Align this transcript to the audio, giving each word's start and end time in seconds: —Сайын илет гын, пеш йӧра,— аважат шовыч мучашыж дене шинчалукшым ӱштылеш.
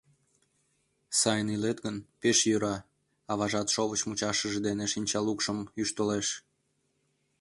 —Сайын 1.19 1.47
илет 1.55 1.77
гын, 1.85 1.97
пеш 2.21 2.37
йӧра,— 2.49 2.75
аважат 3.31 3.67
шовыч 3.75 3.99
мучашыж 4.07 4.53
дене 4.67 4.85
шинчалукшым 4.93 5.57
ӱштылеш. 5.81 6.27